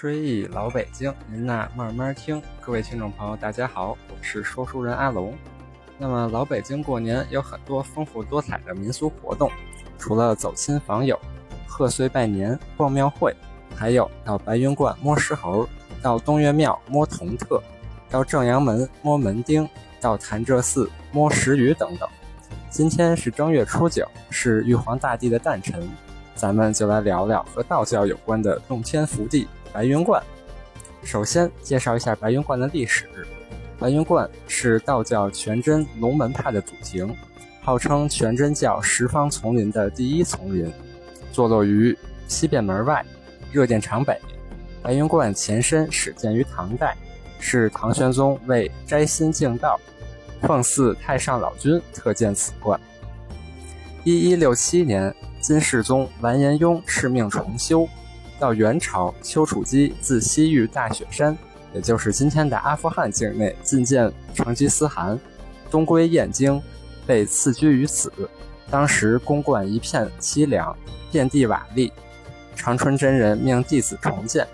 [0.00, 2.40] 追忆老北京，您呐慢慢听。
[2.60, 5.36] 各位听众朋友，大家好，我是说书人阿龙。
[5.98, 9.50] 那么老北京过年有很多丰富多彩的民俗活动，
[9.98, 11.18] 除了走亲访友、
[11.66, 13.34] 贺岁拜年、逛庙会，
[13.74, 15.68] 还有到白云观摸石猴，
[16.00, 17.60] 到东岳庙摸铜特，
[18.08, 19.68] 到正阳门摸门钉，
[20.00, 22.08] 到潭柘寺摸石鱼等等。
[22.70, 25.88] 今天是正月初九，是玉皇大帝的诞辰，
[26.36, 30.22] 咱们就来聊聊和道教有关的洞天福地白云观。
[31.02, 33.08] 首先介绍一下白云观的历史。
[33.78, 37.14] 白云观是道教全真龙门派的祖庭，
[37.62, 40.72] 号称全真教十方丛林的第一丛林，
[41.32, 43.04] 坐落于西便门外，
[43.52, 44.20] 热殿场北。
[44.82, 46.96] 白云观前身始建于唐代，
[47.38, 49.78] 是唐玄宗为摘心敬道。
[50.42, 52.80] 奉祀太上老君，特建此观。
[54.04, 57.88] 一一六七年，金世宗完颜雍敕命重修。
[58.38, 61.36] 到元朝，丘处机自西域大雪山，
[61.74, 65.18] 也就是今天的阿富汗境内觐见成吉思汗，
[65.70, 66.62] 东归燕京，
[67.06, 68.12] 被赐居于此。
[68.70, 70.76] 当时宫观一片凄凉，
[71.10, 71.90] 遍地瓦砾。
[72.54, 74.46] 长春真人命弟子重建。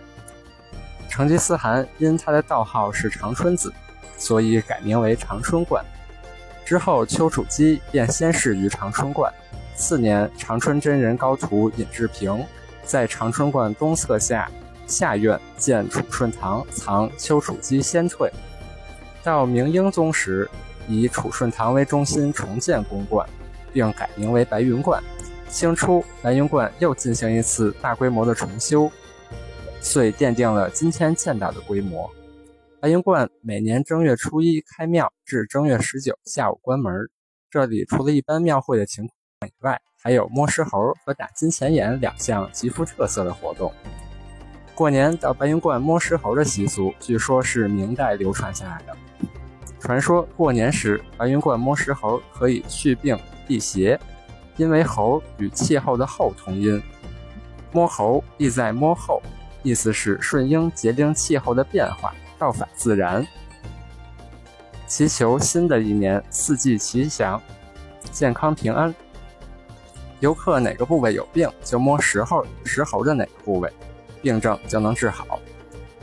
[1.09, 3.73] 成吉思汗因他的道号是长春子。
[4.17, 5.85] 所以改名为长春观。
[6.65, 9.31] 之后，丘处机便仙逝于长春观。
[9.75, 12.43] 次年，长春真人高徒尹志平
[12.85, 14.51] 在长春观东侧下
[14.87, 18.31] 下院建储顺堂，藏丘处机仙退。
[19.23, 20.49] 到明英宗时，
[20.87, 23.27] 以储顺堂为中心重建宫观，
[23.73, 25.03] 并改名为白云观。
[25.49, 28.91] 清初，白云观又进行一次大规模的重修，
[29.81, 32.11] 遂奠定了今天见到的规模。
[32.81, 36.93] 白云观每年正月初一开庙，至正月十九下午关门。
[37.51, 43.73] 这里除了一般庙会的情况以外，还有摸石猴和打金钱眼两项极富特色的活动。
[44.75, 48.95] 过年到白云观摸石猴的习俗，据说是明代流传下来的。
[49.81, 53.19] 传说过年时，白云观摸石猴可以去病
[53.49, 53.99] 辟邪，
[54.59, 56.83] 因为猴与气候的候同音，
[57.73, 59.23] 摸猴意在摸后，
[59.63, 62.15] 意思是顺应节令气候的变化。
[62.39, 63.27] 道法自然，
[64.87, 67.41] 祈求新的一年四季吉祥、
[68.13, 68.95] 健康平安。
[70.25, 73.71] 游客哪个部位有病，就摸石猴石猴的哪个部位，
[74.23, 75.39] 病症就能治好。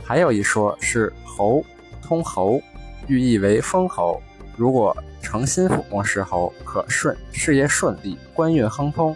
[0.04, 1.64] 还有一说是猴
[2.00, 2.62] 通猴，
[3.08, 4.22] 寓意为封侯。
[4.56, 9.12] 如果诚心抚摸石猴，可顺事业顺利、官运亨通。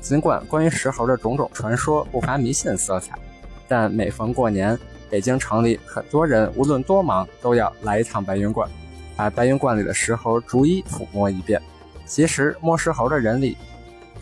[0.00, 3.18] 尽管关于石猴的种种传说不乏迷信色彩，
[3.66, 4.78] 但每逢过年。
[5.10, 8.70] 北京城里很多人无论多忙，都要来一趟白云观，
[9.16, 11.60] 把白云观里的石猴逐一抚摸一遍。
[12.04, 13.56] 其实摸石猴的人里，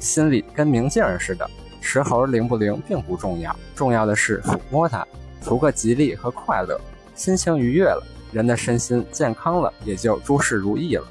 [0.05, 1.49] 心里跟明镜儿似的，
[1.81, 5.05] 石猴灵不灵并不重要，重要的是抚摸它，
[5.43, 6.79] 图个吉利和快乐，
[7.15, 11.07] 心情愉悦了，人的身心健康了，也就诸事如意了。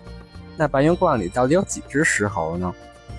[0.56, 2.72] 那白云观里到底有几只石猴呢？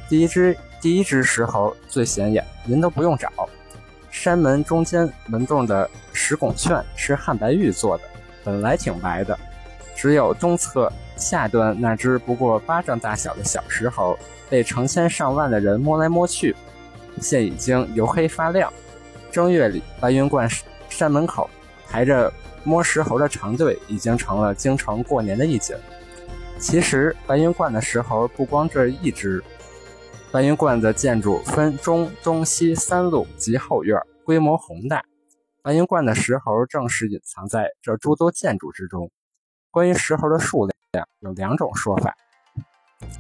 [0.09, 3.29] 第一只第一只石猴最显眼，您都不用找。
[4.11, 8.05] 山门中间门洞的石拱券是汉白玉做的，
[8.45, 9.37] 本来挺白的，
[9.97, 16.55] 只有东侧下端那只不过巴掌大小的小石猴，被成千上万的人摸来摸去，
[17.21, 18.73] 现已经由黑发亮。
[19.31, 20.49] 正月里，白云观
[20.89, 21.49] 山门口
[21.89, 22.33] 排着
[22.63, 25.77] 摸石猴的长队，已经成了京城过年的一景。
[26.59, 29.43] 其实，白云观的石猴不光这一只。
[30.31, 35.05] 白云观的建筑分中、东西三路及后院，规模宏大。
[35.63, 39.11] 白云观的石猴正是隐藏在这诸多建筑之中。
[39.71, 40.74] 关于石猴的数量，
[41.21, 42.15] 有两种说法。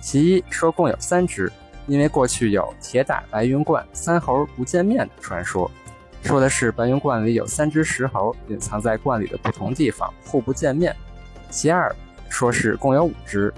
[0.00, 1.50] 其一说共有三只，
[1.86, 5.70] 因为过去有“铁打白云观，三猴不见面”的传说，
[6.22, 10.94] 说的是白云观里有三只石猴隐藏在观里的不同地方，互不见面。
[11.50, 11.94] 其二
[12.28, 13.52] 说是共有五只。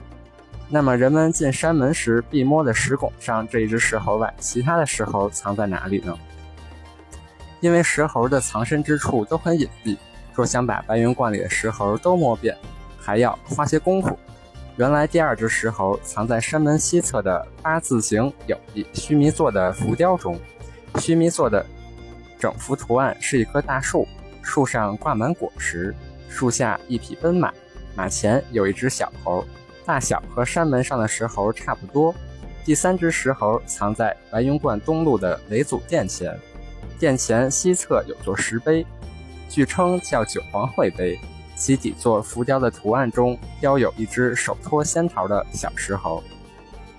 [0.68, 6.18] 那么人们进山门时必摸的石拱上这一只石猴外，其他的石猴藏在哪里呢？
[7.60, 9.96] 因为石猴的藏身之处都很隐蔽，
[10.34, 12.56] 若想把白云观里的石猴都摸遍，
[13.06, 14.18] 还要花些功夫。
[14.76, 20.36] 原来第二只石猴藏在山门西侧的八字形有一须弥座的浮雕中，
[20.98, 21.64] 须弥座的
[22.36, 24.08] 整幅图案是一棵大树，
[24.42, 25.94] 树上挂满果实，
[26.28, 27.52] 树下一匹奔马，
[27.94, 29.44] 马前有一只小猴。
[29.84, 32.12] 大小和山门上的石猴差不多。
[32.64, 36.36] 第三只石猴藏在白云观东路的雷祖殿前，
[36.98, 38.84] 殿前西侧有座石碑，
[39.48, 41.16] 据称叫九皇会碑，
[41.56, 46.22] 其底座浮雕的图案中雕有一只手托仙桃的小石猴。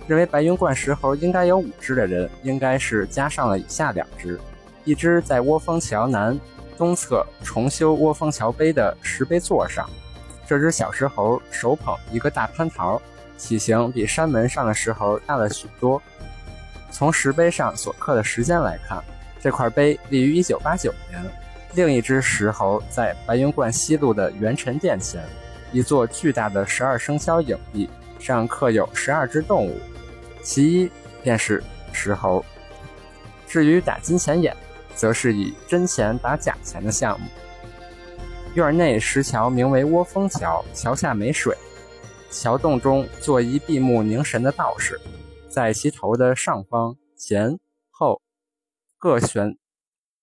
[0.08, 4.40] 认为白云观石猴应该有五只的人，应该是加上了以下两只：
[4.84, 6.40] 一只在窝峰桥南
[6.78, 9.90] 东侧重修窝峰桥碑的石碑座上，
[10.48, 13.02] 这只小石猴手捧一个大蟠桃，
[13.38, 16.02] 体型比山门上的石猴大了许多。
[16.90, 19.04] 从石碑上所刻的时间来看，
[19.42, 21.47] 这块碑立于1989年。
[21.74, 25.24] 另一只石猴在白云观西路的元辰殿前，
[25.72, 29.80] 一座巨大的十二生肖影壁上刻有十二只动物，
[30.42, 30.92] 其一
[31.22, 32.44] 便是石猴。
[33.48, 34.56] 至于打金钱眼，
[34.96, 37.28] 则是以真钱打假钱的项目。
[38.56, 41.56] 院内石桥名为窝蜂桥，桥下没水，
[42.32, 45.00] 桥洞中坐一闭目凝神的道士，
[45.48, 47.60] 在其头的上方前
[47.92, 48.20] 后
[48.98, 49.56] 各悬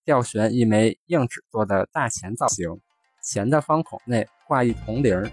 [0.04, 2.68] 吊悬一枚硬纸做的大钱造型，
[3.22, 5.30] 钱的方孔内挂一铜铃，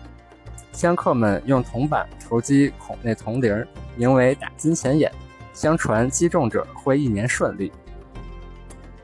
[0.71, 3.65] 香客们用铜板投击孔内铜铃，
[3.97, 5.11] 名为打金钱眼，
[5.53, 7.69] 相传击中者会一年顺利。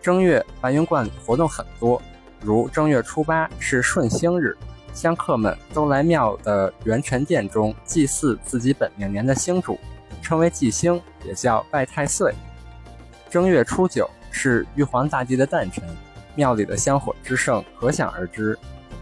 [0.02, 2.02] 正月白云观活动很多，
[2.40, 4.56] 如正月初八是顺星日，
[4.94, 9.78] 香客们都来庙的元辰殿中祭祀自己本命年的星主，
[10.22, 12.34] 称为祭星，也叫拜太岁。
[13.30, 15.84] 正月初九是玉皇大帝的诞辰，
[16.36, 18.58] 庙里的香火之盛可想而知。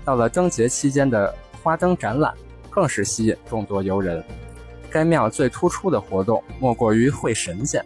[0.05, 2.33] 到了灯节期间的花灯展览，
[2.69, 4.23] 更是吸引众多游人。
[4.89, 7.83] 该庙最突出的活动莫过于会神仙。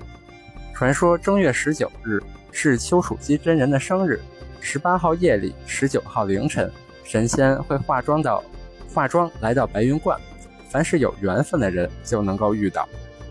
[0.73, 2.21] 传说正月十九日。
[2.51, 4.19] 是丘处机真人的生日，
[4.59, 6.69] 十八号夜里，十九号凌晨，
[7.03, 8.43] 神仙会化妆到
[8.91, 10.19] 化妆来到白云观，
[10.67, 12.89] 凡是有缘分的人就能够遇到，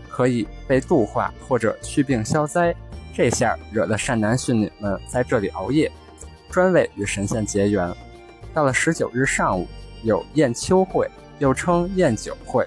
[0.09, 2.73] 可以被度化或者祛病消灾。
[3.13, 5.91] 这下惹得善男信女们在这里熬夜，
[6.49, 7.93] 专为与神仙结缘。
[8.53, 9.67] 到了十九日上午，
[10.03, 12.65] 有宴秋会，又称宴酒会，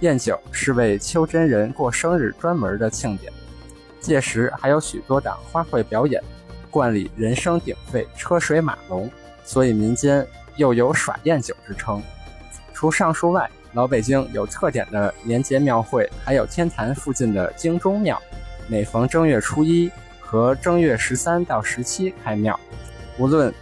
[0.00, 3.32] 宴酒是为秋真人过生日专门的庆典。
[4.00, 6.22] 届时还有许多档花卉表演，
[6.70, 9.08] 观里人声鼎沸，车水马龙，
[9.44, 12.02] 所以民间又有耍宴酒之称。
[12.74, 18.20] 除上述外，老北京有特点的年节庙会，还有天坛附近的京中庙，
[18.72, 22.58] 每逢正月初一和正月十三到十七开庙，
[23.18, 23.52] 无论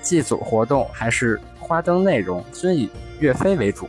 [0.00, 3.88] 祭祖活动还是花灯内容，均以岳飞为主。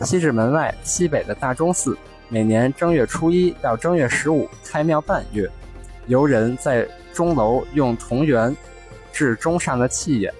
[0.00, 1.94] 西直门外西北的大钟寺。
[2.30, 5.46] 每年正月初一到正月十五开庙半月，
[6.06, 8.56] 游人在钟楼用铜元
[9.12, 10.32] 制钟上的气眼，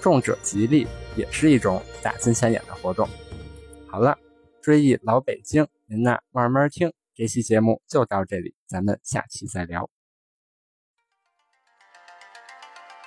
[0.00, 0.86] 中者吉利，
[1.16, 3.08] 也是一种打金钱眼的活动。
[3.88, 4.16] 好了，
[4.62, 6.92] 追忆老北京，您呐慢慢听。
[7.16, 9.95] 这期节目就到这里，咱们下期再聊。